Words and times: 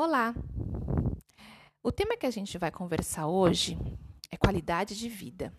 Olá! 0.00 0.32
O 1.82 1.90
tema 1.90 2.16
que 2.16 2.24
a 2.24 2.30
gente 2.30 2.56
vai 2.56 2.70
conversar 2.70 3.26
hoje 3.26 3.76
é 4.30 4.36
qualidade 4.36 4.96
de 4.96 5.08
vida. 5.08 5.52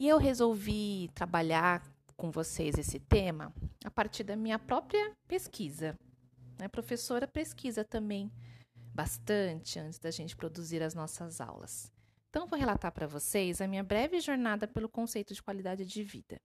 E 0.00 0.08
eu 0.08 0.18
resolvi 0.18 1.08
trabalhar 1.14 1.80
com 2.16 2.28
vocês 2.28 2.76
esse 2.76 2.98
tema 2.98 3.54
a 3.84 3.90
partir 3.92 4.24
da 4.24 4.34
minha 4.34 4.58
própria 4.58 5.16
pesquisa. 5.28 5.96
A 6.58 6.62
né? 6.62 6.68
professora 6.68 7.28
pesquisa 7.28 7.84
também 7.84 8.32
bastante 8.92 9.78
antes 9.78 10.00
da 10.00 10.10
gente 10.10 10.34
produzir 10.34 10.82
as 10.82 10.92
nossas 10.92 11.40
aulas. 11.40 11.92
Então, 12.30 12.48
vou 12.48 12.58
relatar 12.58 12.90
para 12.90 13.06
vocês 13.06 13.60
a 13.60 13.68
minha 13.68 13.84
breve 13.84 14.18
jornada 14.18 14.66
pelo 14.66 14.88
conceito 14.88 15.32
de 15.32 15.40
qualidade 15.40 15.86
de 15.86 16.02
vida. 16.02 16.36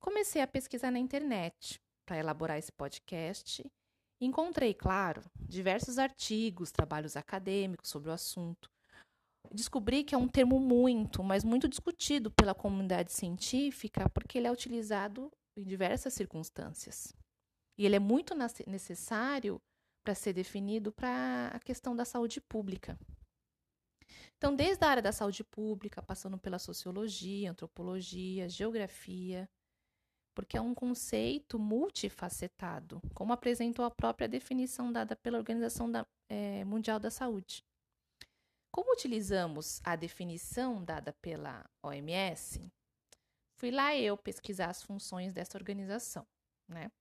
Comecei 0.00 0.40
a 0.40 0.46
pesquisar 0.46 0.90
na 0.90 0.98
internet 0.98 1.78
para 2.06 2.16
elaborar 2.16 2.56
esse 2.56 2.72
podcast 2.72 3.62
Encontrei, 4.20 4.72
claro, 4.72 5.22
diversos 5.38 5.98
artigos, 5.98 6.72
trabalhos 6.72 7.16
acadêmicos 7.16 7.90
sobre 7.90 8.08
o 8.08 8.12
assunto. 8.12 8.70
Descobri 9.52 10.02
que 10.02 10.14
é 10.14 10.18
um 10.18 10.28
termo 10.28 10.58
muito, 10.58 11.22
mas 11.22 11.44
muito 11.44 11.68
discutido 11.68 12.30
pela 12.30 12.54
comunidade 12.54 13.12
científica 13.12 14.08
porque 14.08 14.38
ele 14.38 14.46
é 14.46 14.52
utilizado 14.52 15.30
em 15.56 15.62
diversas 15.62 16.14
circunstâncias. 16.14 17.14
E 17.78 17.84
ele 17.84 17.96
é 17.96 18.00
muito 18.00 18.34
necessário 18.66 19.60
para 20.04 20.14
ser 20.14 20.32
definido 20.32 20.92
para 20.92 21.48
a 21.48 21.60
questão 21.60 21.94
da 21.94 22.04
saúde 22.04 22.40
pública. 22.40 22.98
Então, 24.36 24.54
desde 24.54 24.84
a 24.84 24.88
área 24.88 25.02
da 25.02 25.12
saúde 25.12 25.42
pública, 25.42 26.02
passando 26.02 26.38
pela 26.38 26.58
sociologia, 26.58 27.50
antropologia, 27.50 28.48
geografia, 28.48 29.48
porque 30.36 30.58
é 30.58 30.60
um 30.60 30.74
conceito 30.74 31.58
multifacetado, 31.58 33.00
como 33.14 33.32
apresentou 33.32 33.86
a 33.86 33.90
própria 33.90 34.28
definição 34.28 34.92
dada 34.92 35.16
pela 35.16 35.38
Organização 35.38 35.90
da, 35.90 36.06
é, 36.28 36.62
Mundial 36.62 37.00
da 37.00 37.10
Saúde. 37.10 37.64
Como 38.70 38.92
utilizamos 38.92 39.80
a 39.82 39.96
definição 39.96 40.84
dada 40.84 41.14
pela 41.22 41.64
OMS, 41.82 42.70
fui 43.58 43.70
lá 43.70 43.96
eu 43.96 44.14
pesquisar 44.18 44.68
as 44.68 44.82
funções 44.82 45.32
dessa 45.32 45.56
organização, 45.56 46.26
né? 46.68 46.92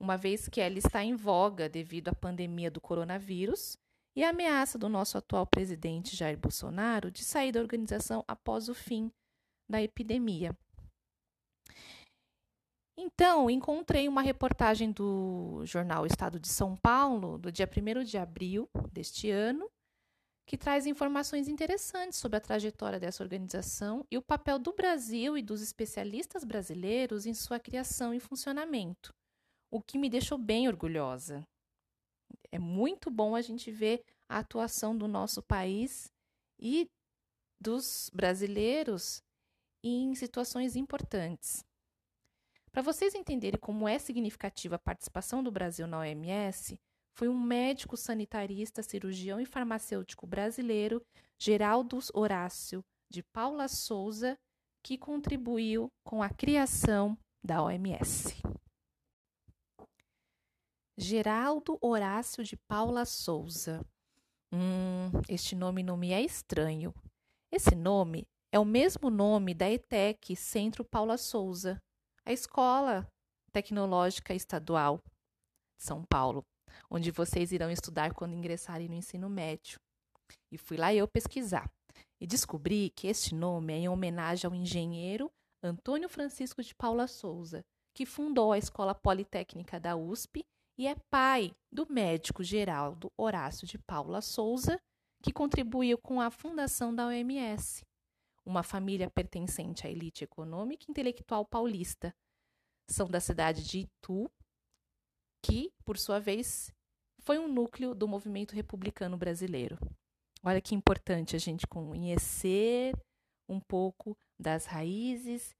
Uma 0.00 0.16
vez 0.16 0.48
que 0.48 0.60
ela 0.60 0.78
está 0.78 1.04
em 1.04 1.14
voga 1.14 1.68
devido 1.68 2.08
à 2.08 2.14
pandemia 2.14 2.70
do 2.70 2.80
coronavírus 2.80 3.76
e 4.16 4.24
a 4.24 4.30
ameaça 4.30 4.78
do 4.78 4.88
nosso 4.88 5.18
atual 5.18 5.46
presidente 5.46 6.16
Jair 6.16 6.38
Bolsonaro 6.38 7.10
de 7.10 7.22
sair 7.22 7.52
da 7.52 7.60
organização 7.60 8.24
após 8.26 8.70
o 8.70 8.74
fim 8.74 9.12
da 9.68 9.82
epidemia. 9.82 10.56
Então, 12.96 13.48
encontrei 13.48 14.06
uma 14.06 14.20
reportagem 14.20 14.92
do 14.92 15.62
jornal 15.64 16.04
Estado 16.04 16.38
de 16.38 16.48
São 16.48 16.76
Paulo, 16.76 17.38
do 17.38 17.50
dia 17.50 17.66
1 17.66 18.04
de 18.04 18.18
abril 18.18 18.68
deste 18.92 19.30
ano, 19.30 19.70
que 20.46 20.58
traz 20.58 20.86
informações 20.86 21.48
interessantes 21.48 22.18
sobre 22.18 22.36
a 22.36 22.40
trajetória 22.40 23.00
dessa 23.00 23.22
organização 23.22 24.04
e 24.10 24.18
o 24.18 24.22
papel 24.22 24.58
do 24.58 24.74
Brasil 24.74 25.38
e 25.38 25.42
dos 25.42 25.62
especialistas 25.62 26.44
brasileiros 26.44 27.24
em 27.24 27.32
sua 27.32 27.58
criação 27.58 28.12
e 28.12 28.20
funcionamento, 28.20 29.14
o 29.70 29.80
que 29.80 29.96
me 29.96 30.10
deixou 30.10 30.36
bem 30.36 30.68
orgulhosa. 30.68 31.46
É 32.50 32.58
muito 32.58 33.10
bom 33.10 33.34
a 33.34 33.40
gente 33.40 33.70
ver 33.70 34.04
a 34.28 34.38
atuação 34.38 34.96
do 34.96 35.08
nosso 35.08 35.42
país 35.42 36.12
e 36.60 36.90
dos 37.60 38.10
brasileiros 38.12 39.22
em 39.82 40.14
situações 40.14 40.76
importantes. 40.76 41.64
Para 42.72 42.80
vocês 42.80 43.14
entenderem 43.14 43.60
como 43.60 43.86
é 43.86 43.98
significativa 43.98 44.76
a 44.76 44.78
participação 44.78 45.42
do 45.42 45.52
Brasil 45.52 45.86
na 45.86 45.98
OMS, 45.98 46.80
foi 47.14 47.28
um 47.28 47.38
médico 47.38 47.98
sanitarista, 47.98 48.82
cirurgião 48.82 49.38
e 49.38 49.44
farmacêutico 49.44 50.26
brasileiro, 50.26 51.04
Geraldo 51.38 51.98
Horácio 52.14 52.82
de 53.10 53.22
Paula 53.22 53.68
Souza, 53.68 54.38
que 54.82 54.96
contribuiu 54.96 55.92
com 56.02 56.22
a 56.22 56.30
criação 56.30 57.16
da 57.44 57.62
OMS. 57.62 58.40
Geraldo 60.96 61.78
Horácio 61.82 62.42
de 62.42 62.56
Paula 62.56 63.04
Souza. 63.04 63.84
Hum, 64.50 65.10
este 65.28 65.54
nome 65.54 65.82
não 65.82 65.98
me 65.98 66.12
é 66.12 66.22
estranho. 66.22 66.94
Esse 67.52 67.74
nome 67.74 68.26
é 68.50 68.58
o 68.58 68.64
mesmo 68.64 69.10
nome 69.10 69.52
da 69.52 69.70
ETEC 69.70 70.34
Centro 70.34 70.84
Paula 70.84 71.18
Souza, 71.18 71.78
a 72.24 72.32
Escola 72.32 73.06
Tecnológica 73.52 74.34
Estadual 74.34 74.98
de 75.76 75.84
São 75.84 76.04
Paulo, 76.04 76.44
onde 76.90 77.10
vocês 77.10 77.52
irão 77.52 77.70
estudar 77.70 78.14
quando 78.14 78.34
ingressarem 78.34 78.88
no 78.88 78.94
ensino 78.94 79.28
médio. 79.28 79.78
E 80.50 80.56
fui 80.56 80.76
lá 80.76 80.94
eu 80.94 81.08
pesquisar 81.08 81.68
e 82.20 82.26
descobri 82.26 82.90
que 82.96 83.08
este 83.08 83.34
nome 83.34 83.72
é 83.72 83.76
em 83.78 83.88
homenagem 83.88 84.48
ao 84.48 84.54
engenheiro 84.54 85.30
Antônio 85.62 86.08
Francisco 86.08 86.62
de 86.62 86.74
Paula 86.74 87.06
Souza, 87.06 87.62
que 87.94 88.06
fundou 88.06 88.52
a 88.52 88.58
Escola 88.58 88.94
Politécnica 88.94 89.78
da 89.78 89.96
USP 89.96 90.44
e 90.78 90.86
é 90.86 90.94
pai 91.10 91.52
do 91.70 91.86
médico 91.90 92.42
Geraldo 92.42 93.10
Horácio 93.18 93.66
de 93.66 93.78
Paula 93.78 94.22
Souza, 94.22 94.78
que 95.22 95.32
contribuiu 95.32 95.98
com 95.98 96.20
a 96.20 96.30
fundação 96.30 96.94
da 96.94 97.06
OMS 97.06 97.82
uma 98.44 98.62
família 98.62 99.10
pertencente 99.10 99.86
à 99.86 99.90
elite 99.90 100.24
econômica 100.24 100.84
e 100.86 100.90
intelectual 100.90 101.44
paulista. 101.44 102.14
São 102.88 103.08
da 103.08 103.20
cidade 103.20 103.64
de 103.64 103.80
Itu, 103.80 104.30
que, 105.44 105.72
por 105.84 105.98
sua 105.98 106.18
vez, 106.18 106.72
foi 107.20 107.38
um 107.38 107.48
núcleo 107.48 107.94
do 107.94 108.08
movimento 108.08 108.54
republicano 108.54 109.16
brasileiro. 109.16 109.78
Olha 110.44 110.60
que 110.60 110.74
importante 110.74 111.36
a 111.36 111.38
gente 111.38 111.66
conhecer 111.66 112.92
um 113.48 113.60
pouco 113.60 114.16
das 114.38 114.66
raízes 114.66 115.54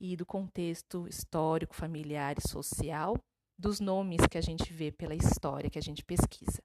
e 0.00 0.16
do 0.16 0.26
contexto 0.26 1.06
histórico, 1.06 1.74
familiar 1.74 2.36
e 2.38 2.48
social 2.48 3.16
dos 3.56 3.78
nomes 3.78 4.26
que 4.28 4.36
a 4.36 4.40
gente 4.40 4.72
vê 4.72 4.90
pela 4.90 5.14
história 5.14 5.70
que 5.70 5.78
a 5.78 5.82
gente 5.82 6.04
pesquisa. 6.04 6.62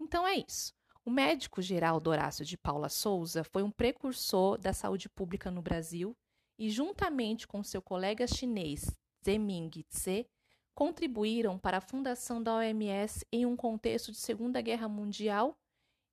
Então 0.00 0.26
é 0.26 0.36
isso. 0.36 0.77
O 1.08 1.10
médico 1.10 1.62
geral 1.62 2.02
Horácio 2.06 2.44
de 2.44 2.54
Paula 2.58 2.90
Souza 2.90 3.42
foi 3.42 3.62
um 3.62 3.70
precursor 3.70 4.58
da 4.58 4.74
saúde 4.74 5.08
pública 5.08 5.50
no 5.50 5.62
Brasil 5.62 6.14
e, 6.58 6.68
juntamente 6.68 7.48
com 7.48 7.62
seu 7.62 7.80
colega 7.80 8.26
chinês 8.26 8.94
Zeming 9.24 9.70
Tse, 9.88 10.26
contribuíram 10.74 11.58
para 11.58 11.78
a 11.78 11.80
fundação 11.80 12.42
da 12.42 12.56
OMS 12.56 13.24
em 13.32 13.46
um 13.46 13.56
contexto 13.56 14.12
de 14.12 14.18
Segunda 14.18 14.60
Guerra 14.60 14.86
Mundial 14.86 15.56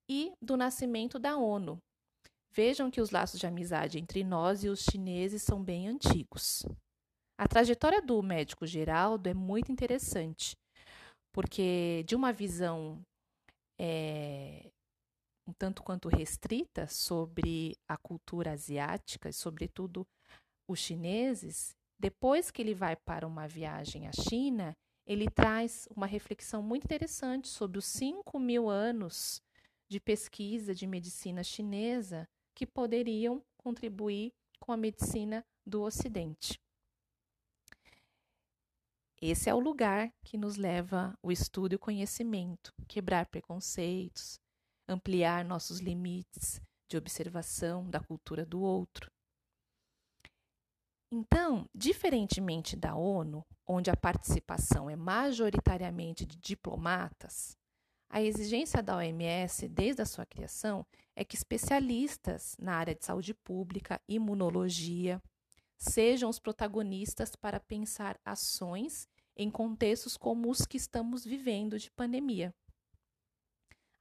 e 0.10 0.32
do 0.42 0.56
nascimento 0.56 1.20
da 1.20 1.36
ONU. 1.36 1.78
Vejam 2.54 2.90
que 2.90 3.02
os 3.02 3.12
laços 3.12 3.38
de 3.38 3.46
amizade 3.46 4.00
entre 4.00 4.24
nós 4.24 4.64
e 4.64 4.70
os 4.70 4.80
chineses 4.80 5.44
são 5.44 5.62
bem 5.62 5.90
antigos. 5.90 6.66
A 7.38 7.50
trajetória 7.50 8.02
do 8.02 8.24
médico 8.24 8.66
Geraldo 8.66 9.28
é 9.28 9.34
muito 9.34 9.74
interessante, 9.74 10.56
porque 11.34 12.06
de 12.08 12.16
uma 12.16 12.32
visão 12.32 13.04
é, 13.78 14.72
um 15.48 15.54
tanto 15.54 15.84
quanto 15.84 16.10
restrita 16.10 16.88
sobre 16.88 17.78
a 17.88 17.98
cultura 17.98 18.52
asiática 18.52 19.30
e, 19.30 19.34
sobretudo, 19.34 20.08
os 20.68 20.80
chineses, 20.80 21.76
depois 22.00 22.52
que 22.52 22.62
ele 22.62 22.74
vai 22.74 22.96
para 22.96 23.28
uma 23.28 23.48
viagem 23.48 24.08
à 24.08 24.12
China, 24.12 24.76
ele 25.06 25.30
traz 25.30 25.88
uma 25.96 26.08
reflexão 26.08 26.62
muito 26.64 26.86
interessante 26.86 27.48
sobre 27.48 27.78
os 27.78 27.86
5 27.86 28.40
mil 28.40 28.70
anos 28.70 29.42
de 29.88 30.00
pesquisa 30.00 30.74
de 30.74 30.88
medicina 30.88 31.44
chinesa 31.44 32.28
que 32.56 32.66
poderiam 32.66 33.44
contribuir 33.58 34.34
com 34.60 34.72
a 34.72 34.78
medicina 34.78 35.46
do 35.66 35.84
Ocidente. 35.84 36.60
Esse 39.22 39.50
é 39.50 39.54
o 39.54 39.60
lugar 39.60 40.12
que 40.24 40.38
nos 40.38 40.56
leva 40.56 41.18
o 41.22 41.32
estudo 41.32 41.74
e 41.74 41.76
o 41.76 41.80
conhecimento, 41.80 42.74
quebrar 42.88 43.28
preconceitos, 43.28 44.40
ampliar 44.88 45.44
nossos 45.44 45.80
limites 45.80 46.62
de 46.90 46.98
observação 46.98 47.90
da 47.90 48.00
cultura 48.00 48.46
do 48.46 48.62
outro. 48.62 49.12
Então, 51.12 51.70
diferentemente 51.74 52.76
da 52.76 52.96
ONU, 52.96 53.46
onde 53.66 53.90
a 53.90 53.96
participação 53.96 54.90
é 54.90 54.96
majoritariamente 54.96 56.26
de 56.26 56.38
diplomatas, 56.38 57.58
a 58.10 58.22
exigência 58.22 58.82
da 58.82 58.98
OMS, 58.98 59.68
desde 59.68 60.02
a 60.02 60.06
sua 60.06 60.26
criação, 60.26 60.86
é 61.16 61.26
que 61.26 61.36
especialistas 61.36 62.56
na 62.60 62.76
área 62.76 62.96
de 62.96 63.04
saúde 63.04 63.34
pública, 63.34 64.02
imunologia, 64.08 65.22
sejam 65.78 66.30
os 66.30 66.40
protagonistas 66.40 67.36
para 67.36 67.60
pensar 67.60 68.20
ações 68.24 69.08
em 69.36 69.50
contextos 69.50 70.16
como 70.16 70.50
os 70.50 70.66
que 70.66 70.78
estamos 70.78 71.26
vivendo 71.26 71.78
de 71.78 71.92
pandemia. 71.92 72.54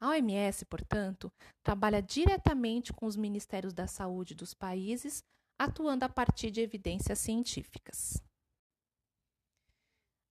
A 0.05 0.09
OMS, 0.09 0.67
portanto, 0.67 1.33
trabalha 1.63 2.03
diretamente 2.03 2.93
com 2.93 3.07
os 3.07 3.17
ministérios 3.17 3.73
da 3.73 3.87
saúde 3.87 4.35
dos 4.35 4.53
países, 4.53 5.25
atuando 5.59 6.05
a 6.05 6.11
partir 6.11 6.51
de 6.51 6.61
evidências 6.61 7.19
científicas. 7.19 8.23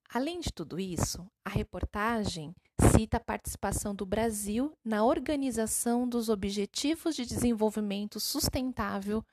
Além 0.07 0.39
de 0.39 0.51
tudo 0.53 0.79
isso, 0.79 1.25
a 1.43 1.49
reportagem 1.49 2.53
cita 2.95 3.17
a 3.17 3.19
participação 3.19 3.95
do 3.95 4.05
Brasil 4.05 4.77
na 4.85 5.03
organização 5.03 6.07
dos 6.07 6.29
Objetivos 6.29 7.15
de 7.15 7.25
Desenvolvimento 7.25 8.19
Sustentável 8.19 9.25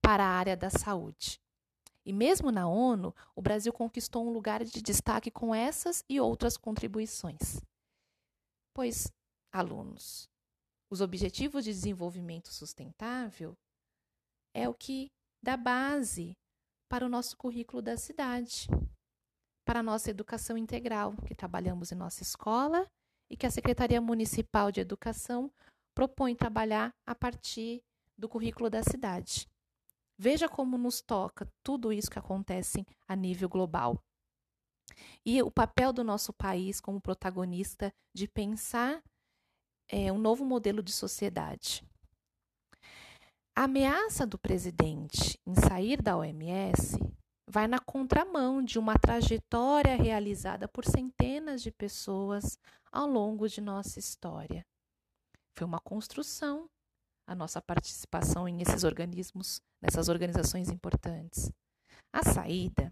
para 0.00 0.22
a 0.22 0.28
área 0.30 0.56
da 0.56 0.70
saúde. 0.70 1.40
E 2.06 2.12
mesmo 2.12 2.52
na 2.52 2.68
ONU, 2.68 3.12
o 3.34 3.42
Brasil 3.42 3.72
conquistou 3.72 4.24
um 4.24 4.32
lugar 4.32 4.62
de 4.62 4.80
destaque 4.80 5.28
com 5.28 5.52
essas 5.52 6.04
e 6.08 6.20
outras 6.20 6.56
contribuições. 6.56 7.60
Pois, 8.72 9.10
alunos, 9.52 10.28
os 10.90 11.00
Objetivos 11.00 11.64
de 11.64 11.70
Desenvolvimento 11.70 12.48
Sustentável 12.52 13.56
é 14.54 14.68
o 14.68 14.74
que 14.74 15.10
dá 15.42 15.56
base 15.56 16.36
para 16.88 17.04
o 17.04 17.08
nosso 17.08 17.36
currículo 17.36 17.82
da 17.82 17.96
cidade 17.96 18.68
para 19.68 19.80
a 19.80 19.82
nossa 19.82 20.08
educação 20.08 20.56
integral, 20.56 21.14
que 21.26 21.34
trabalhamos 21.34 21.92
em 21.92 21.94
nossa 21.94 22.22
escola 22.22 22.90
e 23.28 23.36
que 23.36 23.44
a 23.44 23.50
Secretaria 23.50 24.00
Municipal 24.00 24.72
de 24.72 24.80
Educação 24.80 25.52
propõe 25.94 26.34
trabalhar 26.34 26.90
a 27.04 27.14
partir 27.14 27.82
do 28.16 28.30
currículo 28.30 28.70
da 28.70 28.82
cidade. 28.82 29.46
Veja 30.16 30.48
como 30.48 30.78
nos 30.78 31.02
toca 31.02 31.46
tudo 31.62 31.92
isso 31.92 32.10
que 32.10 32.18
acontece 32.18 32.86
a 33.06 33.14
nível 33.14 33.46
global. 33.46 34.02
E 35.22 35.42
o 35.42 35.50
papel 35.50 35.92
do 35.92 36.02
nosso 36.02 36.32
país 36.32 36.80
como 36.80 36.98
protagonista 36.98 37.92
de 38.14 38.26
pensar 38.26 39.02
é, 39.88 40.12
um 40.12 40.18
novo 40.18 40.44
modelo 40.44 40.82
de 40.82 40.92
sociedade. 40.92 41.84
A 43.56 43.64
ameaça 43.64 44.26
do 44.26 44.38
presidente 44.38 45.40
em 45.46 45.54
sair 45.54 46.00
da 46.00 46.16
OMS 46.16 46.96
vai 47.48 47.66
na 47.66 47.78
contramão 47.78 48.62
de 48.62 48.78
uma 48.78 48.98
trajetória 48.98 49.96
realizada 49.96 50.68
por 50.68 50.84
centenas 50.84 51.62
de 51.62 51.72
pessoas 51.72 52.58
ao 52.92 53.06
longo 53.06 53.48
de 53.48 53.60
nossa 53.60 53.98
história. 53.98 54.64
Foi 55.56 55.66
uma 55.66 55.80
construção 55.80 56.68
a 57.28 57.34
nossa 57.34 57.60
participação 57.60 58.48
em 58.48 58.62
esses 58.62 58.84
organismos, 58.84 59.60
nessas 59.82 60.08
organizações 60.08 60.70
importantes. 60.70 61.52
A 62.10 62.22
saída 62.22 62.90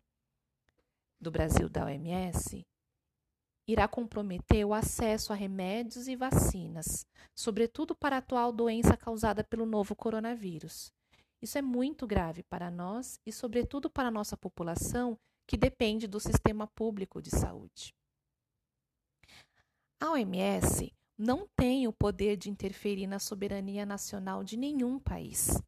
do 1.19 1.31
Brasil 1.31 1.71
da 1.71 1.87
OMS 1.87 2.67
irá 3.67 3.89
comprometer 3.89 4.65
o 4.65 4.73
acesso 4.73 5.33
a 5.33 5.37
remédios 5.37 6.07
e 6.09 6.15
vacinas, 6.15 7.07
sobretudo 7.35 7.95
para 7.95 8.17
a 8.17 8.19
atual 8.21 8.53
doença 8.53 8.97
causada 8.97 9.43
pelo 9.43 9.67
novo 9.67 9.95
coronavírus. 9.97 10.93
Isso 11.43 11.59
é 11.59 11.63
muito 11.63 12.07
grave 12.07 12.43
para 12.45 12.71
nós 12.71 13.21
e, 13.27 13.33
sobretudo, 13.33 13.91
para 13.91 14.09
a 14.09 14.13
nossa 14.13 14.37
população 14.37 15.19
que 15.47 15.57
depende 15.57 16.07
do 16.07 16.19
sistema 16.19 16.67
público 16.67 17.21
de 17.21 17.31
saúde. 17.31 17.95
A 20.01 20.11
OMS 20.11 20.93
não 21.19 21.49
tem 21.57 21.89
o 21.89 21.93
poder 21.93 22.37
de 22.37 22.51
interferir 22.51 23.07
na 23.07 23.19
soberania 23.19 23.87
nacional 23.87 24.45
de 24.45 24.57
nenhum 24.57 24.99
país. 24.99 25.61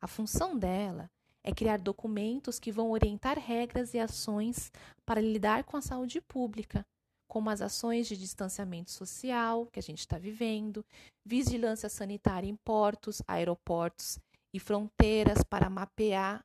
A 0.00 0.06
função 0.06 0.58
dela 0.58 1.10
é 1.44 1.52
criar 1.52 1.78
documentos 1.78 2.58
que 2.58 2.72
vão 2.72 2.90
orientar 2.90 3.38
regras 3.38 3.94
e 3.94 3.98
ações 3.98 4.72
para 5.04 5.20
lidar 5.20 5.64
com 5.64 5.76
a 5.76 5.82
saúde 5.82 6.20
pública, 6.20 6.84
como 7.32 7.48
as 7.48 7.62
ações 7.62 8.06
de 8.06 8.14
distanciamento 8.14 8.90
social 8.90 9.64
que 9.72 9.78
a 9.78 9.82
gente 9.82 10.00
está 10.00 10.18
vivendo, 10.18 10.84
vigilância 11.24 11.88
sanitária 11.88 12.46
em 12.46 12.54
portos, 12.56 13.22
aeroportos 13.26 14.18
e 14.54 14.60
fronteiras 14.60 15.42
para 15.42 15.70
mapear 15.70 16.44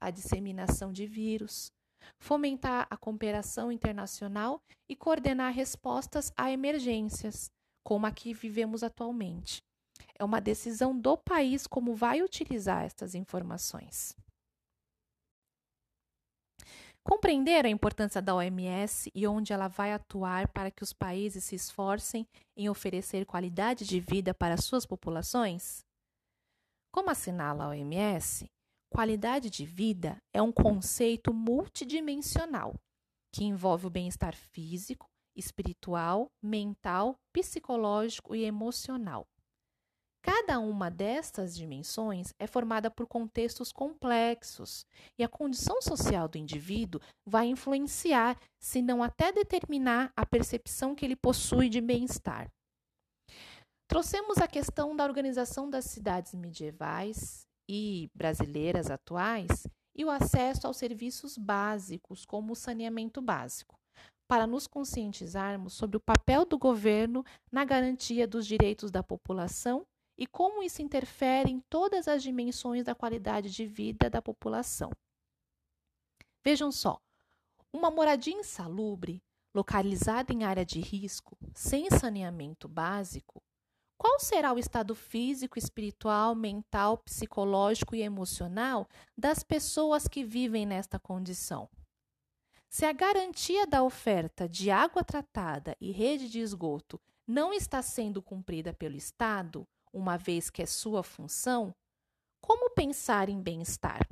a 0.00 0.10
disseminação 0.10 0.90
de 0.90 1.06
vírus, 1.06 1.70
fomentar 2.18 2.88
a 2.90 2.96
cooperação 2.96 3.70
internacional 3.70 4.60
e 4.88 4.96
coordenar 4.96 5.52
respostas 5.52 6.32
a 6.36 6.50
emergências, 6.50 7.48
como 7.86 8.04
a 8.04 8.10
que 8.10 8.34
vivemos 8.34 8.82
atualmente. 8.82 9.62
É 10.18 10.24
uma 10.24 10.40
decisão 10.40 10.98
do 10.98 11.16
país 11.16 11.68
como 11.68 11.94
vai 11.94 12.20
utilizar 12.20 12.82
estas 12.82 13.14
informações. 13.14 14.16
Compreender 17.02 17.64
a 17.64 17.68
importância 17.68 18.20
da 18.20 18.34
OMS 18.34 19.10
e 19.14 19.26
onde 19.26 19.52
ela 19.52 19.68
vai 19.68 19.92
atuar 19.92 20.48
para 20.48 20.70
que 20.70 20.82
os 20.82 20.92
países 20.92 21.44
se 21.44 21.54
esforcem 21.54 22.26
em 22.56 22.68
oferecer 22.68 23.24
qualidade 23.24 23.86
de 23.86 23.98
vida 23.98 24.34
para 24.34 24.58
suas 24.58 24.84
populações? 24.84 25.84
Como 26.92 27.08
assinala 27.08 27.64
a 27.64 27.68
OMS, 27.68 28.44
qualidade 28.92 29.48
de 29.48 29.64
vida 29.64 30.18
é 30.32 30.42
um 30.42 30.52
conceito 30.52 31.32
multidimensional 31.32 32.74
que 33.32 33.44
envolve 33.44 33.86
o 33.86 33.90
bem-estar 33.90 34.36
físico, 34.36 35.06
espiritual, 35.36 36.26
mental, 36.42 37.16
psicológico 37.32 38.34
e 38.34 38.44
emocional. 38.44 39.24
Cada 40.22 40.58
uma 40.58 40.90
destas 40.90 41.56
dimensões 41.56 42.34
é 42.38 42.46
formada 42.46 42.90
por 42.90 43.06
contextos 43.06 43.72
complexos 43.72 44.84
e 45.18 45.24
a 45.24 45.28
condição 45.28 45.80
social 45.80 46.28
do 46.28 46.36
indivíduo 46.36 47.00
vai 47.24 47.46
influenciar, 47.46 48.38
se 48.58 48.82
não 48.82 49.02
até 49.02 49.32
determinar, 49.32 50.12
a 50.14 50.26
percepção 50.26 50.94
que 50.94 51.06
ele 51.06 51.16
possui 51.16 51.70
de 51.70 51.80
bem-estar. 51.80 52.50
Trouxemos 53.88 54.38
a 54.38 54.46
questão 54.46 54.94
da 54.94 55.04
organização 55.04 55.68
das 55.68 55.86
cidades 55.86 56.34
medievais 56.34 57.46
e 57.68 58.10
brasileiras 58.14 58.90
atuais 58.90 59.66
e 59.96 60.04
o 60.04 60.10
acesso 60.10 60.66
aos 60.66 60.76
serviços 60.76 61.38
básicos, 61.38 62.26
como 62.26 62.52
o 62.52 62.56
saneamento 62.56 63.22
básico, 63.22 63.78
para 64.28 64.46
nos 64.46 64.66
conscientizarmos 64.66 65.72
sobre 65.72 65.96
o 65.96 66.00
papel 66.00 66.44
do 66.44 66.58
governo 66.58 67.24
na 67.50 67.64
garantia 67.64 68.28
dos 68.28 68.46
direitos 68.46 68.90
da 68.90 69.02
população 69.02 69.84
e 70.20 70.26
como 70.26 70.62
isso 70.62 70.82
interfere 70.82 71.50
em 71.50 71.60
todas 71.60 72.06
as 72.06 72.22
dimensões 72.22 72.84
da 72.84 72.94
qualidade 72.94 73.50
de 73.50 73.64
vida 73.64 74.10
da 74.10 74.20
população. 74.20 74.92
Vejam 76.44 76.70
só, 76.70 77.00
uma 77.72 77.90
moradia 77.90 78.34
insalubre, 78.34 79.22
localizada 79.54 80.30
em 80.32 80.44
área 80.44 80.64
de 80.64 80.78
risco, 80.78 81.38
sem 81.54 81.88
saneamento 81.90 82.68
básico, 82.68 83.42
qual 83.96 84.18
será 84.18 84.52
o 84.52 84.58
estado 84.58 84.94
físico, 84.94 85.58
espiritual, 85.58 86.34
mental, 86.34 86.98
psicológico 86.98 87.94
e 87.94 88.02
emocional 88.02 88.88
das 89.16 89.42
pessoas 89.42 90.06
que 90.06 90.24
vivem 90.24 90.64
nesta 90.64 90.98
condição? 90.98 91.68
Se 92.68 92.84
a 92.84 92.92
garantia 92.92 93.66
da 93.66 93.82
oferta 93.82 94.48
de 94.48 94.70
água 94.70 95.02
tratada 95.02 95.76
e 95.80 95.90
rede 95.90 96.30
de 96.30 96.40
esgoto 96.40 97.00
não 97.26 97.52
está 97.52 97.82
sendo 97.82 98.22
cumprida 98.22 98.72
pelo 98.72 98.96
Estado, 98.96 99.68
uma 99.92 100.16
vez 100.16 100.50
que 100.50 100.62
é 100.62 100.66
sua 100.66 101.02
função, 101.02 101.74
como 102.40 102.70
pensar 102.70 103.28
em 103.28 103.40
bem-estar? 103.40 104.06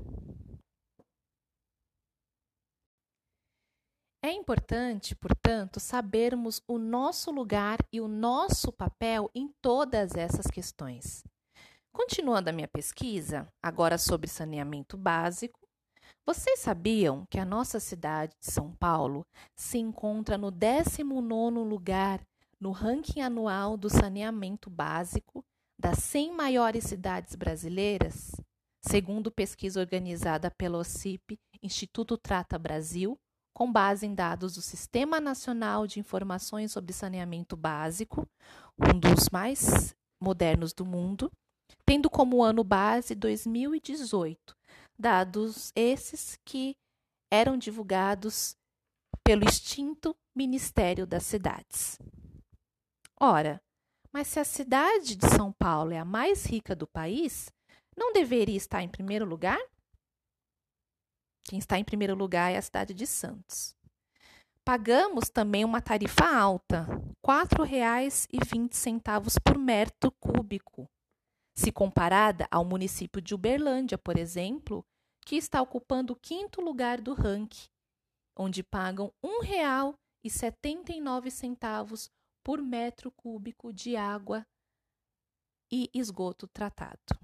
É 4.22 4.32
importante, 4.32 5.14
portanto, 5.14 5.78
sabermos 5.78 6.60
o 6.66 6.76
nosso 6.76 7.30
lugar 7.30 7.78
e 7.92 8.00
o 8.00 8.08
nosso 8.08 8.72
papel 8.72 9.30
em 9.34 9.48
todas 9.62 10.14
essas 10.16 10.46
questões. 10.48 11.24
Continuando 11.92 12.50
a 12.50 12.52
minha 12.52 12.68
pesquisa, 12.68 13.48
agora 13.62 13.96
sobre 13.96 14.28
saneamento 14.28 14.96
básico, 14.96 15.58
vocês 16.26 16.60
sabiam 16.60 17.24
que 17.30 17.38
a 17.38 17.44
nossa 17.44 17.80
cidade 17.80 18.34
de 18.38 18.52
São 18.52 18.74
Paulo 18.74 19.24
se 19.56 19.78
encontra 19.78 20.36
no 20.36 20.50
19 20.50 21.60
lugar 21.60 22.20
no 22.60 22.70
ranking 22.70 23.20
anual 23.20 23.76
do 23.76 23.88
saneamento 23.88 24.68
básico 24.68 25.44
das 25.78 25.98
100 25.98 26.32
maiores 26.32 26.84
cidades 26.84 27.34
brasileiras? 27.34 28.32
Segundo 28.84 29.30
pesquisa 29.30 29.80
organizada 29.80 30.50
pela 30.50 30.78
OCIP, 30.78 31.38
Instituto 31.62 32.16
Trata 32.16 32.58
Brasil, 32.58 33.18
com 33.54 33.70
base 33.70 34.06
em 34.06 34.14
dados 34.14 34.54
do 34.54 34.62
Sistema 34.62 35.20
Nacional 35.20 35.86
de 35.86 35.98
Informações 35.98 36.72
sobre 36.72 36.92
Saneamento 36.92 37.56
Básico, 37.56 38.26
um 38.78 38.98
dos 38.98 39.28
mais 39.30 39.94
modernos 40.22 40.72
do 40.72 40.86
mundo, 40.86 41.30
tendo 41.84 42.08
como 42.08 42.42
ano 42.42 42.62
base 42.62 43.14
2018, 43.14 44.54
dados 44.98 45.72
esses 45.74 46.38
que 46.44 46.76
eram 47.32 47.56
divulgados 47.56 48.56
pelo 49.24 49.44
extinto 49.44 50.16
Ministério 50.34 51.06
das 51.06 51.24
Cidades. 51.24 51.98
Ora, 53.20 53.60
mas 54.18 54.26
se 54.26 54.40
a 54.40 54.44
cidade 54.44 55.14
de 55.14 55.28
São 55.28 55.52
Paulo 55.52 55.92
é 55.92 55.98
a 55.98 56.04
mais 56.04 56.44
rica 56.44 56.74
do 56.74 56.88
país, 56.88 57.52
não 57.96 58.12
deveria 58.12 58.56
estar 58.56 58.82
em 58.82 58.88
primeiro 58.88 59.24
lugar? 59.24 59.60
Quem 61.44 61.60
está 61.60 61.78
em 61.78 61.84
primeiro 61.84 62.16
lugar 62.16 62.50
é 62.50 62.56
a 62.56 62.62
cidade 62.62 62.92
de 62.92 63.06
Santos. 63.06 63.76
Pagamos 64.64 65.30
também 65.30 65.64
uma 65.64 65.80
tarifa 65.80 66.26
alta, 66.26 66.82
R$ 66.82 67.14
4,20 67.24 69.40
por 69.40 69.56
metro 69.56 70.10
cúbico, 70.10 70.90
se 71.56 71.70
comparada 71.70 72.48
ao 72.50 72.64
município 72.64 73.22
de 73.22 73.36
Uberlândia, 73.36 73.96
por 73.96 74.18
exemplo, 74.18 74.84
que 75.24 75.36
está 75.36 75.62
ocupando 75.62 76.14
o 76.14 76.16
quinto 76.16 76.60
lugar 76.60 77.00
do 77.00 77.14
ranking, 77.14 77.68
onde 78.36 78.64
pagam 78.64 79.12
R$ 79.22 79.30
1,79 80.24 82.10
por 82.42 82.62
metro 82.62 83.10
cúbico 83.10 83.72
de 83.72 83.96
água 83.96 84.46
e 85.70 85.90
esgoto 85.94 86.46
tratado. 86.48 87.18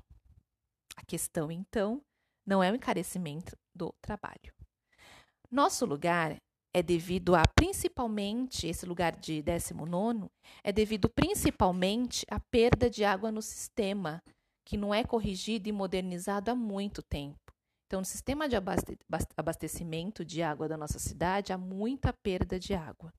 A 0.96 1.04
questão, 1.04 1.50
então, 1.50 2.02
não 2.46 2.62
é 2.62 2.70
o 2.70 2.74
encarecimento 2.74 3.56
do 3.74 3.94
trabalho. 4.00 4.52
Nosso 5.50 5.86
lugar 5.86 6.36
é 6.72 6.82
devido 6.82 7.34
a 7.34 7.42
principalmente, 7.54 8.66
esse 8.66 8.84
lugar 8.84 9.16
de 9.16 9.40
19, 9.42 10.28
é 10.62 10.72
devido 10.72 11.08
principalmente 11.08 12.26
à 12.28 12.40
perda 12.40 12.90
de 12.90 13.04
água 13.04 13.30
no 13.30 13.40
sistema, 13.40 14.22
que 14.66 14.76
não 14.76 14.92
é 14.92 15.04
corrigido 15.04 15.68
e 15.68 15.72
modernizado 15.72 16.50
há 16.50 16.54
muito 16.54 17.02
tempo. 17.02 17.38
Então, 17.86 18.00
no 18.00 18.04
sistema 18.04 18.48
de 18.48 18.56
abastecimento 19.36 20.24
de 20.24 20.42
água 20.42 20.66
da 20.66 20.76
nossa 20.76 20.98
cidade, 20.98 21.52
há 21.52 21.58
muita 21.58 22.12
perda 22.12 22.58
de 22.58 22.74
água. 22.74 23.12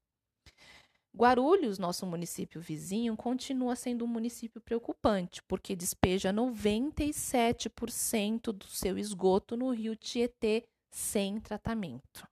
Guarulhos, 1.15 1.79
nosso 1.79 2.05
município 2.05 2.59
vizinho, 2.59 3.15
continua 3.15 3.77
sendo 3.77 4.03
um 4.03 4.07
município 4.07 4.59
preocupante, 4.59 5.41
porque 5.43 5.73
despeja 5.73 6.33
97% 6.33 8.51
do 8.51 8.65
seu 8.65 8.97
esgoto 8.97 9.55
no 9.55 9.71
rio 9.71 9.95
Tietê 9.95 10.67
sem 10.91 11.39
tratamento. 11.39 12.27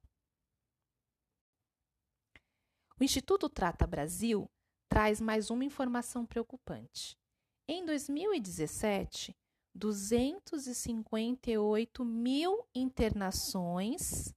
O 2.99 3.03
Instituto 3.05 3.47
Trata 3.47 3.87
Brasil 3.87 4.51
traz 4.89 5.21
mais 5.21 5.49
uma 5.49 5.63
informação 5.63 6.25
preocupante. 6.25 7.17
Em 7.65 7.85
2017, 7.85 9.33
258 9.73 12.03
mil 12.03 12.67
internações 12.75 14.33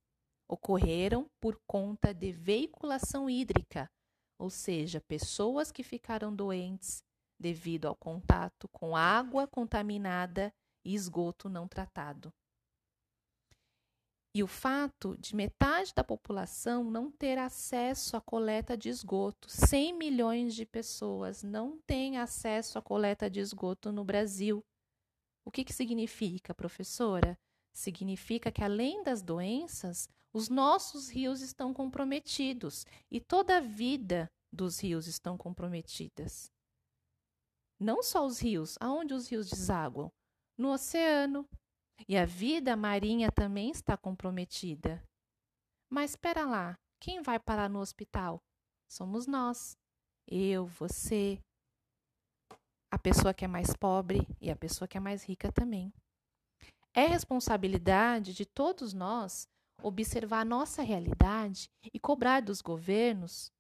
ocorreram 0.49 1.29
por 1.41 1.61
conta 1.67 2.15
de 2.15 2.31
veiculação 2.31 3.29
hídrica, 3.29 3.91
ou 4.39 4.51
seja, 4.51 5.01
pessoas 5.01 5.73
que 5.73 5.83
ficaram 5.83 6.35
doentes 6.35 7.03
devido 7.39 7.87
ao 7.87 7.95
contato 7.95 8.69
com 8.69 8.97
água 8.97 9.47
contaminada 9.47 10.53
e 10.85 10.95
esgoto 10.95 11.49
não 11.49 11.67
tratado. 11.67 12.33
E 14.35 14.43
o 14.43 14.47
fato 14.47 15.17
de 15.19 15.35
metade 15.35 15.95
da 15.95 16.05
população 16.05 16.85
não 16.85 17.11
ter 17.11 17.39
acesso 17.39 18.19
à 18.19 18.21
coleta 18.21 18.77
de 18.77 18.91
esgoto. 18.91 19.49
100 19.49 19.95
milhões 19.95 20.55
de 20.55 20.67
pessoas 20.67 21.43
não 21.43 21.79
têm 21.87 22.19
acesso 22.19 22.79
à 22.79 22.83
coleta 22.83 23.31
de 23.31 23.41
esgoto 23.41 23.91
no 23.91 24.05
Brasil. 24.05 24.63
O 25.43 25.51
que, 25.51 25.65
que 25.65 25.73
significa, 25.73 26.55
professora? 26.55 27.39
Significa 27.73 28.53
que, 28.53 28.63
além 28.63 29.03
das 29.03 29.23
doenças, 29.23 30.07
os 30.37 30.51
nossos 30.51 31.09
rios 31.09 31.41
estão 31.41 31.73
comprometidos 31.73 32.85
e 33.11 33.19
toda 33.19 33.57
a 33.57 33.61
vida 33.61 34.31
dos 34.53 34.79
rios 34.79 35.07
estão 35.07 35.35
comprometidas. 35.39 36.53
Não 37.81 38.03
só 38.03 38.27
os 38.27 38.39
rios, 38.39 38.77
aonde 38.79 39.15
os 39.15 39.31
rios 39.31 39.49
desaguam? 39.49 40.13
No 40.59 40.73
oceano. 40.73 41.49
E 42.07 42.19
a 42.19 42.27
vida 42.27 42.77
marinha 42.77 43.33
também 43.33 43.71
está 43.71 43.97
comprometida. 43.97 45.03
Mas 45.89 46.11
espera 46.11 46.45
lá, 46.45 46.79
quem 47.01 47.23
vai 47.23 47.41
parar 47.41 47.71
no 47.71 47.79
hospital? 47.79 48.39
Somos 48.87 49.27
nós. 49.27 49.75
Eu, 50.27 50.67
você, 50.67 51.41
a 52.91 52.99
pessoa 52.99 53.33
que 53.33 53.47
é 53.47 53.49
mais 53.49 53.75
pobre 53.75 54.29
e 54.39 54.51
a 54.51 54.57
pessoa 54.57 54.87
que 54.87 54.99
é 54.99 55.01
mais 55.01 55.25
rica 55.25 55.51
também. 55.51 55.91
É 56.93 57.07
responsabilidade 57.07 58.35
de 58.35 58.45
todos 58.45 58.93
nós 58.93 59.49
observar 59.83 60.41
a 60.41 60.45
nossa 60.45 60.83
realidade 60.83 61.71
e 61.93 61.99
cobrar 61.99 62.41
dos 62.41 62.61
governos, 62.61 63.53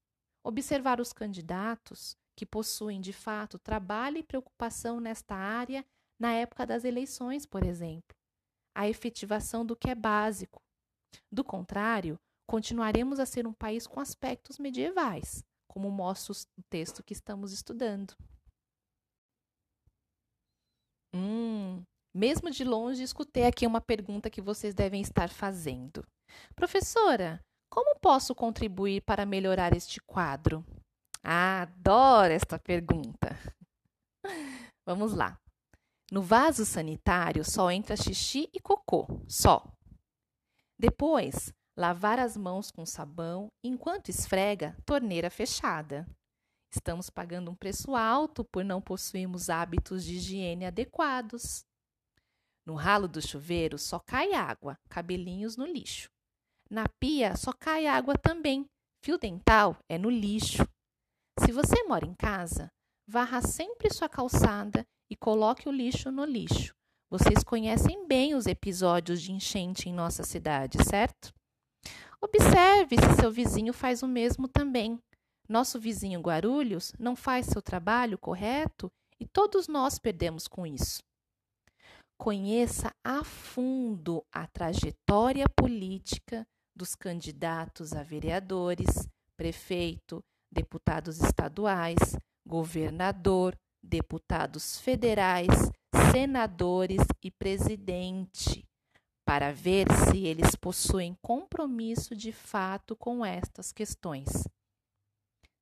observar 0.42 1.00
os 1.00 1.12
candidatos 1.12 2.16
que 2.36 2.46
possuem 2.46 3.00
de 3.00 3.12
fato 3.12 3.58
trabalho 3.58 4.18
e 4.18 4.22
preocupação 4.22 5.00
nesta 5.00 5.34
área 5.34 5.84
na 6.18 6.32
época 6.32 6.66
das 6.66 6.84
eleições, 6.84 7.46
por 7.46 7.64
exemplo, 7.64 8.16
a 8.74 8.88
efetivação 8.88 9.64
do 9.64 9.76
que 9.76 9.90
é 9.90 9.94
básico. 9.94 10.62
Do 11.30 11.42
contrário, 11.42 12.18
continuaremos 12.46 13.18
a 13.18 13.26
ser 13.26 13.46
um 13.46 13.52
país 13.52 13.86
com 13.86 14.00
aspectos 14.00 14.58
medievais, 14.58 15.42
como 15.66 15.90
mostra 15.90 16.32
o 16.32 16.62
texto 16.68 17.02
que 17.02 17.12
estamos 17.12 17.52
estudando. 17.52 18.14
Hum, 21.14 21.82
mesmo 22.16 22.50
de 22.50 22.64
longe, 22.64 23.02
escutei 23.02 23.44
aqui 23.44 23.66
uma 23.66 23.80
pergunta 23.80 24.30
que 24.30 24.40
vocês 24.40 24.74
devem 24.74 25.02
estar 25.02 25.28
fazendo. 25.28 26.02
Professora, 26.54 27.40
como 27.70 27.98
posso 28.00 28.34
contribuir 28.34 29.02
para 29.02 29.26
melhorar 29.26 29.76
este 29.76 30.00
quadro? 30.00 30.64
Adoro 31.22 32.32
esta 32.32 32.58
pergunta. 32.58 33.36
Vamos 34.86 35.12
lá. 35.12 35.38
No 36.10 36.22
vaso 36.22 36.64
sanitário 36.64 37.44
só 37.44 37.70
entra 37.70 37.96
xixi 37.96 38.48
e 38.54 38.60
cocô, 38.60 39.06
só. 39.28 39.62
Depois, 40.78 41.52
lavar 41.76 42.18
as 42.18 42.36
mãos 42.36 42.70
com 42.70 42.86
sabão 42.86 43.48
enquanto 43.62 44.08
esfrega, 44.08 44.74
torneira 44.86 45.28
fechada. 45.28 46.06
Estamos 46.72 47.10
pagando 47.10 47.50
um 47.50 47.54
preço 47.54 47.94
alto 47.94 48.44
por 48.44 48.64
não 48.64 48.80
possuirmos 48.80 49.50
hábitos 49.50 50.04
de 50.04 50.14
higiene 50.14 50.64
adequados. 50.64 51.64
No 52.66 52.74
ralo 52.74 53.06
do 53.06 53.22
chuveiro 53.22 53.78
só 53.78 54.00
cai 54.00 54.32
água, 54.32 54.76
cabelinhos 54.88 55.56
no 55.56 55.64
lixo. 55.64 56.10
Na 56.68 56.88
pia 57.00 57.36
só 57.36 57.52
cai 57.52 57.86
água 57.86 58.18
também, 58.18 58.66
fio 59.04 59.16
dental 59.16 59.76
é 59.88 59.96
no 59.96 60.10
lixo. 60.10 60.66
Se 61.38 61.52
você 61.52 61.84
mora 61.84 62.04
em 62.04 62.14
casa, 62.14 62.68
varra 63.06 63.40
sempre 63.40 63.88
sua 63.94 64.08
calçada 64.08 64.84
e 65.08 65.14
coloque 65.14 65.68
o 65.68 65.72
lixo 65.72 66.10
no 66.10 66.24
lixo. 66.24 66.74
Vocês 67.08 67.44
conhecem 67.44 68.04
bem 68.04 68.34
os 68.34 68.46
episódios 68.46 69.22
de 69.22 69.30
enchente 69.30 69.88
em 69.88 69.92
nossa 69.92 70.24
cidade, 70.24 70.76
certo? 70.84 71.32
Observe 72.20 72.96
se 72.96 73.20
seu 73.20 73.30
vizinho 73.30 73.72
faz 73.72 74.02
o 74.02 74.08
mesmo 74.08 74.48
também. 74.48 74.98
Nosso 75.48 75.78
vizinho 75.78 76.20
Guarulhos 76.20 76.92
não 76.98 77.14
faz 77.14 77.46
seu 77.46 77.62
trabalho 77.62 78.18
correto 78.18 78.90
e 79.20 79.24
todos 79.24 79.68
nós 79.68 80.00
perdemos 80.00 80.48
com 80.48 80.66
isso. 80.66 80.98
Conheça 82.18 82.92
a 83.04 83.22
fundo 83.22 84.24
a 84.32 84.46
trajetória 84.46 85.46
política 85.48 86.46
dos 86.74 86.94
candidatos 86.94 87.92
a 87.92 88.02
vereadores, 88.02 89.06
prefeito, 89.36 90.24
deputados 90.50 91.20
estaduais, 91.20 92.16
governador, 92.44 93.56
deputados 93.82 94.80
federais, 94.80 95.70
senadores 96.10 97.02
e 97.22 97.30
presidente, 97.30 98.66
para 99.24 99.52
ver 99.52 99.86
se 100.08 100.24
eles 100.26 100.56
possuem 100.56 101.14
compromisso 101.20 102.16
de 102.16 102.32
fato 102.32 102.96
com 102.96 103.24
estas 103.24 103.72
questões. 103.72 104.48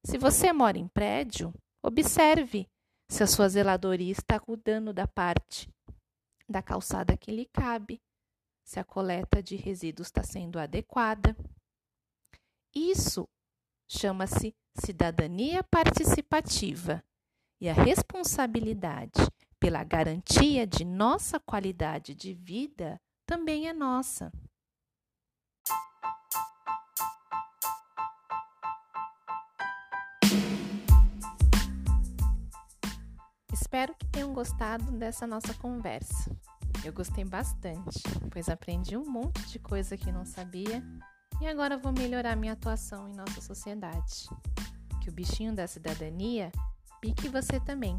Se 0.05 0.17
você 0.19 0.53
mora 0.53 0.79
em 0.79 0.87
prédio, 0.87 1.53
observe 1.83 2.69
se 3.11 3.23
a 3.23 3.27
sua 3.27 3.49
zeladoria 3.49 4.13
está 4.13 4.39
cuidando 4.39 4.93
da 4.93 5.07
parte 5.07 5.74
da 6.49 6.63
calçada 6.63 7.17
que 7.17 7.31
lhe 7.31 7.47
cabe, 7.47 8.01
se 8.65 8.81
a 8.81 8.85
coleta 8.85 9.43
de 9.43 9.57
resíduos 9.57 10.09
está 10.09 10.23
sendo 10.23 10.59
adequada. 10.59 11.37
Isso 12.75 13.29
chama-se 13.89 14.55
cidadania 14.75 15.63
participativa 15.63 17.05
e 17.61 17.69
a 17.69 17.73
responsabilidade 17.73 19.21
pela 19.61 19.85
garantia 19.85 20.67
de 20.67 20.85
nossa 20.85 21.39
qualidade 21.39 22.15
de 22.15 22.35
vida 22.35 23.01
também 23.27 23.69
é 23.69 23.73
nossa. 23.73 24.33
Espero 33.75 33.97
que 33.97 34.07
tenham 34.07 34.33
gostado 34.33 34.93
dessa 34.93 35.27
nossa 35.27 35.53
conversa. 35.55 36.31
Eu 36.85 36.93
gostei 36.93 37.25
bastante, 37.25 38.01
pois 38.31 38.49
aprendi 38.49 38.97
um 38.97 39.05
monte 39.05 39.49
de 39.49 39.59
coisa 39.59 39.97
que 39.97 40.13
não 40.13 40.25
sabia 40.25 40.81
e 41.41 41.49
agora 41.49 41.77
vou 41.77 41.91
melhorar 41.91 42.37
minha 42.37 42.53
atuação 42.53 43.09
em 43.09 43.17
nossa 43.17 43.41
sociedade. 43.41 44.29
Que 45.03 45.11
o 45.11 45.13
bichinho 45.13 45.53
da 45.53 45.67
cidadania 45.67 46.53
pique 47.01 47.29
você 47.29 47.59
também. 47.59 47.99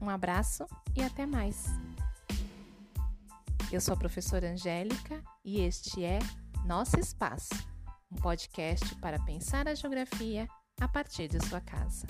Um 0.00 0.08
abraço 0.08 0.64
e 0.94 1.02
até 1.02 1.26
mais. 1.26 1.66
Eu 3.72 3.80
sou 3.80 3.94
a 3.94 3.98
professora 3.98 4.52
Angélica 4.52 5.20
e 5.44 5.60
este 5.60 6.04
é 6.04 6.20
Nosso 6.64 7.00
Espaço, 7.00 7.52
um 8.12 8.14
podcast 8.14 8.94
para 9.00 9.18
pensar 9.24 9.66
a 9.66 9.74
geografia 9.74 10.46
a 10.80 10.86
partir 10.86 11.26
de 11.26 11.44
sua 11.44 11.60
casa. 11.60 12.06